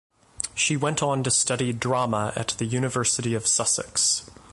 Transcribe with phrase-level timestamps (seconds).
[0.55, 4.27] She went on to study drama at the University of Sussex.